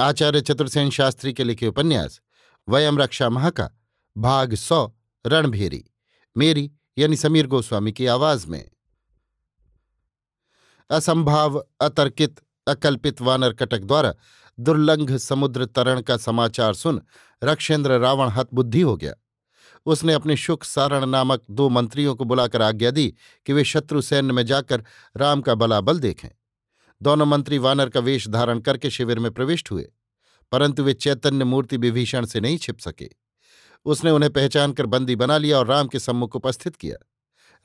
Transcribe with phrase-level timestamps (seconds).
[0.00, 2.20] आचार्य चतुर्सेन शास्त्री के लिखे उपन्यास,
[2.68, 3.70] वयम रक्षा महा का
[4.16, 4.92] भाग सौ,
[5.26, 5.84] रणभेरी,
[6.36, 8.70] मेरी यानी समीर गोस्वामी की आवाज़ में।
[10.90, 14.14] असंभाव, अतर्कित, अकल्पित वानर कटक द्वारा
[14.60, 17.02] दुर्लंघ समुद्र तरण का समाचार सुन
[17.44, 19.14] रक्षेंद्र रावण हतबुद्धि हो गया।
[19.86, 23.14] उसने अपने शुक सारण नामक दो मंत्रियों को बुलाकर आज्ञा दी
[23.46, 24.84] कि वे शत्रु सैन्य में जाकर
[25.16, 26.28] राम का बलाबल देखें।
[27.02, 29.92] दोनों मंत्री वानर का वेश धारण करके शिविर में प्रविष्ट हुए,
[30.52, 33.10] परंतु वे चैतन्य मूर्ति विभीषण से नहीं छिप सके।
[33.84, 36.96] उसने उन्हें पहचान कर बंदी बना लिया और राम के सम्मुख उपस्थित किया।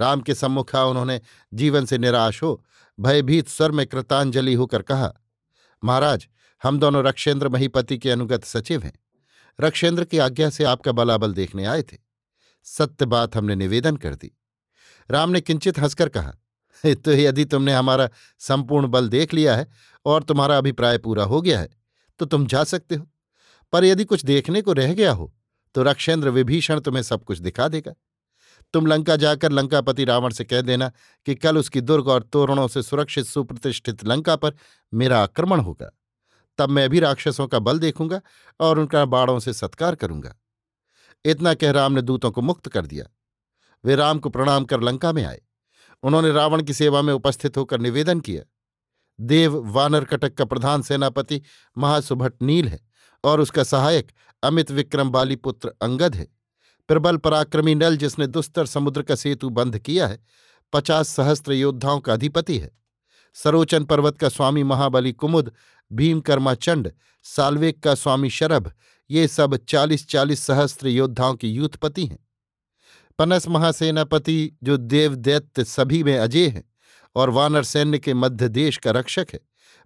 [0.00, 1.20] राम के सम्मुख आ उन्होंने
[1.54, 2.64] जीवन से निराश हो,
[3.00, 5.12] भयभीत स्वर में कृतांजलि होकर कहा,
[5.84, 6.28] महाराज,
[6.62, 8.92] हम दोनों रक्षेंद्र महीपति के अनुगत सचिव हैं।
[9.60, 11.96] रक्षेंद्र की आज्ञा से आपका बलाबल देखने आए थे।
[12.64, 14.30] सत्य बात हमने निवेदन कर दी।
[15.10, 16.34] राम ने किंचित हंसकर कहा
[16.94, 18.08] तो यदि तुमने हमारा
[18.40, 19.66] संपूर्ण बल देख लिया है
[20.06, 21.68] और तुम्हारा अभिप्राय पूरा हो गया है
[22.20, 23.06] तो तुम जा सकते हो।
[23.72, 25.32] पर यदि कुछ देखने को रह गया हो
[25.74, 27.94] तो रक्षेंद्र विभीषण तुम्हें सब कुछ दिखा देगा।
[28.74, 30.90] तुम लंका जाकर लंकापति रावण से कह देना
[31.26, 34.54] कि कल उसकी दुर्ग और तोरणों से सुरक्षित सुप्रतिष्ठित लंका पर
[34.92, 35.90] मेरा आक्रमण होगा।
[36.58, 38.20] तब मैं भी राक्षसों का बल देखूँगा
[38.60, 40.34] और उनका बाड़ों से सत्कार करूँगा।
[41.24, 43.04] इतना कह राम ने दूतों को मुक्त कर दिया।
[43.84, 45.40] वे राम को प्रणाम कर लंका में आए।
[46.02, 48.42] उन्होंने रावण की सेवा में उपस्थित होकर निवेदन किया।
[49.20, 51.42] देव वानर कटक का प्रधान सेनापति
[51.78, 52.80] महासुभट नील है
[53.24, 56.28] और उसका सहायक अमित विक्रम बाली पुत्र अंगद है।
[56.88, 60.24] प्रबल पराक्रमी नल जिसने दुस्तर समुद्र का सेतु बंद किया है,
[60.72, 62.70] पचास सहस्त्र योद्धाओं का अधिपति है।
[63.34, 65.52] सरोचन पर्वत का स्वामी महाबली कुमुद,
[65.92, 66.92] भीमकर्मा चंड,
[67.22, 68.72] साल्वेक का स्वामी शरभ,
[69.10, 72.27] ये सब चालीस चालीस सहस्त्र योद्धाओं के यूथपति हैं।
[73.18, 76.64] पनस महासेनापति, जो देवदैत्य सभी में अजय है
[77.16, 79.40] और वानर सैन्य के मध्य देश का रक्षक है,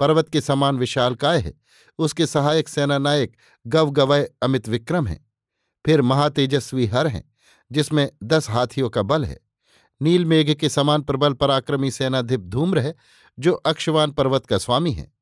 [0.00, 1.54] पर्वत के समान विशाल काय है,
[1.98, 3.36] उसके सहायक सेनानायक
[3.66, 5.26] गव गवय अमित विक्रम है।
[5.86, 7.32] फिर महातेजस्वी हर हैं,
[7.72, 9.40] जिसमें दस हाथियों का बल है।
[10.02, 12.94] नील मेघ के समान प्रबल पराक्रमी सेनाधिप धूम्र है,
[13.38, 15.12] जो अक्षवान पर्वत का स्वामी है।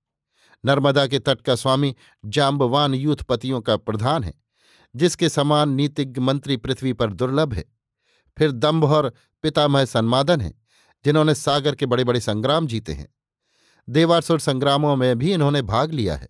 [0.64, 4.34] नर्मदा के तट का स्वामी जाम्बवान यूथपतियों का प्रधान है,
[4.96, 7.81] जिसके समान नीतिज्ञ मंत्री पृथ्वी पर दुर्लभ है।
[8.38, 9.12] फिर दम्भ और
[9.42, 10.54] पितामह सन्मादन है,
[11.04, 13.14] जिन्होंने सागर के बड़े बड़े संग्राम जीते हैं।
[13.88, 16.28] देवासुर संग्रामों में भी इन्होंने भाग लिया है।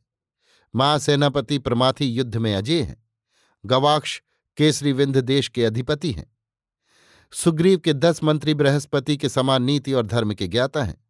[0.77, 3.05] महासेनापति प्रमाथी युद्ध में अजय हैं।
[3.67, 4.23] गवाक्ष
[4.57, 6.37] केसरी विंध्य देश के अधिपति हैं।
[7.33, 11.05] सुग्रीव के दस मंत्री बृहस्पति के समान नीति और धर्म के ज्ञाता हैं।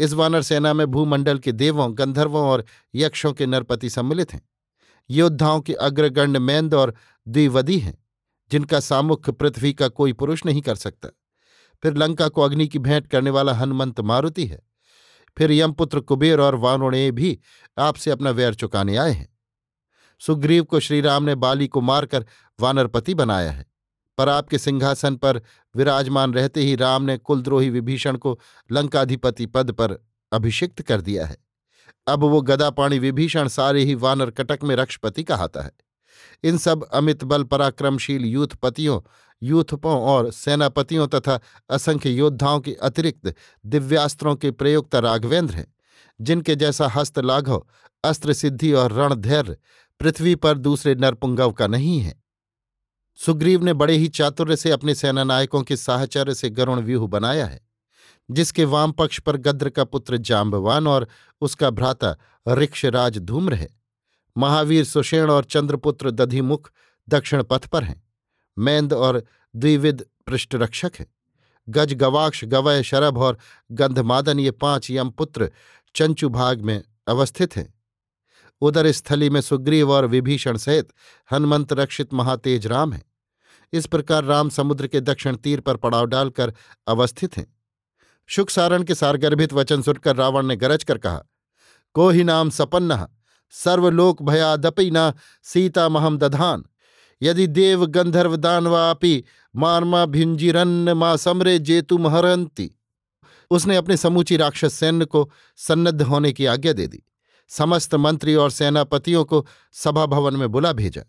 [0.00, 2.64] इस वानर सेना में भूमंडल के देवों, गंधर्वों और
[2.94, 4.48] यक्षों के नरपति सम्मिलित हैं।
[5.10, 6.94] योद्धाओं के अग्रगण्य मैंद और
[7.28, 8.01] द्विवदी हैं।
[8.52, 11.08] जिनका सामुख्य पृथ्वी का कोई पुरुष नहीं कर सकता।
[11.82, 14.62] फिर लंका को अग्नि की भेंट करने वाला हनुमंत मारुति है।
[15.38, 17.40] फिर यमपुत्र कुबेर और वानोणे भी
[17.78, 19.38] आपसे अपना वैर चुकाने आए हैं।
[20.20, 22.26] सुग्रीव को श्रीराम ने बाली को मारकर
[22.60, 23.66] वानरपति बनाया है।
[24.18, 25.42] पर आपके सिंहासन पर
[25.76, 28.40] विराजमान रहते ही राम ने कुलद्रोही विभीषण को
[28.72, 31.36] लंकाधिपति पद पर अभिषिक्त कर दिया है।
[32.06, 35.72] अब वो गदापाणी विभीषण सारे ही वानर कटक में रक्षपति कहाता है।
[36.44, 39.00] इन सब अमित बल पराक्रमशील यूथपतियों
[39.42, 43.34] यूथपों और सेनापतियों तथा असंख्य योद्धाओं के अतिरिक्त
[43.66, 45.74] दिव्यास्त्रों के प्रयोक्ता राघवेंद्र हैं,
[46.20, 47.66] जिनके जैसा हस्त लाघव,
[48.04, 49.56] अस्त्र सिद्धि और रणधैर्य
[50.00, 52.22] पृथ्वी पर दूसरे नरपुंगव का नहीं है।
[53.18, 57.60] सुग्रीव ने बड़े ही चातुर्य से अपने सेनानायकों के साहचर्य से गरुण व्यूह बनाया है,
[58.30, 61.08] जिसके वाम पक्ष पर गद्र का पुत्र जाम्बवान और
[61.40, 62.16] उसका भ्राता
[62.48, 63.81] ऋक्षराज धूम्र है।
[64.36, 66.70] महावीर सुषेण और चंद्रपुत्र दधिमुख
[67.08, 68.02] दक्षिण पथ पर हैं।
[68.56, 69.22] मैंद और
[69.54, 71.06] द्विविद पृष्ठरक्षक हैं।
[71.68, 73.38] गज गवाक्ष गवय शरभ और
[73.72, 75.50] गंधमादन ये पाँच यमपुत्र
[75.94, 77.72] चंचुभाग में अवस्थित हैं।
[78.62, 80.92] उदर स्थली में सुग्रीव और विभीषण सहित
[81.32, 83.04] हनुमंत रक्षित महातेज राम हैं।
[83.72, 86.52] इस प्रकार राम समुद्र के दक्षिण तीर पर पड़ाव डालकर
[86.86, 87.46] अवस्थित हैं।
[88.28, 91.22] शुक सारण के सारगर्भित वचन सुनकर रावण ने गरज कर कहा,
[91.94, 93.06] को ही नाम सपन्न।
[93.52, 95.12] सर्वलोक भयादपि न
[95.42, 96.64] सीता महम दधान
[97.22, 99.24] यदि देव गंधर्व दानवापि
[99.56, 102.70] मारमा भिंजिरन्न मा समरे जेतु महरंती
[103.50, 107.02] उसने अपने समूची राक्षस सैन्य को सन्नद्ध होने की आज्ञा दे दी।
[107.48, 111.02] समस्त मंत्री और सेनापतियों को सभा भवन में बुला भेजा।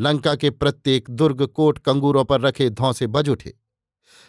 [0.00, 3.54] लंका के प्रत्येक दुर्ग कोट कंगूरों पर रखे धौसे बज उठे।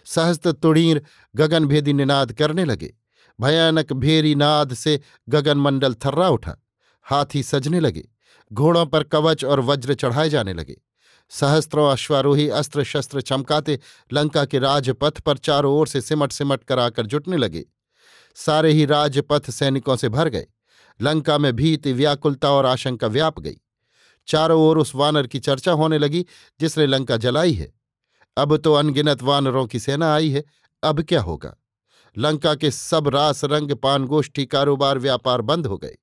[0.05, 1.01] सहस्त्र तुड़ीर
[1.35, 2.93] गगनभेदी निनाद करने लगे।
[3.39, 4.99] भयानक भेरी नाद से
[5.29, 6.55] गगनमंडल थर्रा उठा।
[7.05, 8.03] हाथी सजने लगे,
[8.53, 10.75] घोड़ों पर कवच और वज्र चढ़ाए जाने लगे।
[11.29, 13.79] सहस्त्रों अश्वारोही अस्त्र शस्त्र चमकाते
[14.13, 17.65] लंका के राजपथ पर चारों ओर से सिमट सिमट कर आकर जुटने लगे।
[18.35, 20.47] सारे ही राजपथ सैनिकों से भर गए।
[21.01, 23.57] लंका में भीति, व्याकुलता और आशंका व्याप गई।
[24.27, 26.25] चारों ओर उस वानर की चर्चा होने लगी
[26.59, 27.73] जिसने लंका जलाई है।
[28.37, 30.43] अब तो अनगिनत वानरों की सेना आई है,
[30.83, 31.55] अब क्या होगा?
[32.17, 35.97] लंका के सब रास रंग, पानगोष्ठी, कारोबार, व्यापार बंद हो गए।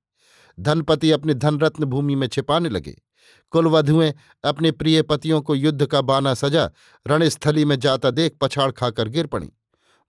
[0.61, 3.03] धनपति अपने धनरत्न भूमि में छिपाने लगे।
[3.51, 4.15] कुलवधुएँ
[4.45, 6.71] अपने प्रिय पतियों को युद्ध का बाना सजा
[7.07, 9.51] रणस्थली में जाता देख पछाड़ खाकर गिर पड़ी।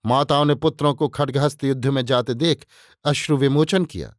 [0.06, 2.66] माताओं ने पुत्रों को खड्गहस्त युद्ध में जाते देख
[3.04, 4.14] अश्रु विमोचन किया।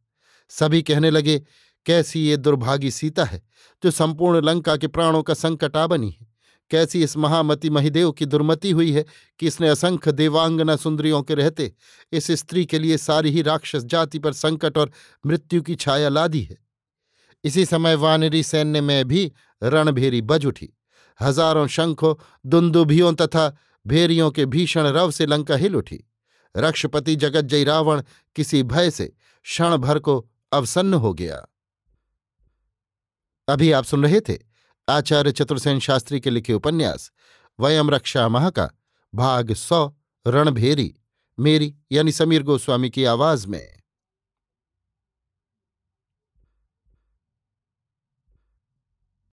[0.48, 1.42] सभी कहने लगे,
[1.86, 3.42] कैसी ये दुर्भागी सीता है,
[3.84, 6.35] जो संपूर्ण लंका के प्राणों का संकट बनी है।
[6.70, 9.04] कैसी इस महामति महिदेव की दुर्मति हुई है
[9.40, 11.72] कि इसने असंख्य देवांगना सुंदरियों के रहते
[12.12, 14.90] इस स्त्री के लिए सारी ही राक्षस जाति पर संकट और
[15.24, 16.56] मृत्यु की छाया ला दी है।
[17.44, 19.30] इसी समय वानरी सैन्य में भी
[19.62, 20.68] रणभेरी बज उठी।
[21.20, 22.14] हज़ारों शंखों,
[22.46, 23.48] दुंदुभियों तथा
[23.86, 26.04] भेरियों के भीषण रव से लंका हिल उठी।
[26.54, 28.02] रक्षपति जगज्जय रावण
[28.36, 30.18] किसी भय से क्षण भर को
[30.52, 31.46] अवसन्न हो गया।
[33.48, 34.38] अभी आप सुन रहे थे
[34.88, 37.10] आचार्य चतुर्सेन शास्त्री के लिखे उपन्यास
[37.60, 38.70] वयम रक्षा मह का,
[39.14, 39.94] भाग सौ,
[40.26, 40.94] रणभेरी,
[41.40, 43.75] मेरी यानी समीर गोस्वामी की आवाज़ में।